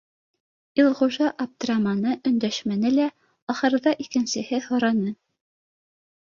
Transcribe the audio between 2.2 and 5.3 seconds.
өндәшмәне лә, ахырҙа икенсеһе һораны: